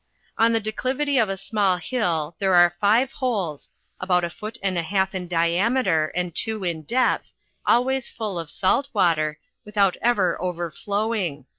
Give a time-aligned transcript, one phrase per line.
[0.35, 3.69] On the declivity of a small hill there are five holes,
[3.99, 7.35] about a foot and a half in diameter, and two in depth,
[7.67, 11.45] always full of salt water, without ever overflowing.